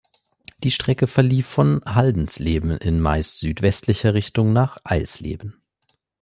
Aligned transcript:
Die 0.63 0.71
Strecke 0.71 1.05
verlief 1.05 1.45
von 1.45 1.79
Haldensleben 1.85 2.71
in 2.71 3.01
meist 3.01 3.37
südwestlicher 3.37 4.15
Richtung 4.15 4.51
nach 4.51 4.79
Eilsleben. 4.83 5.61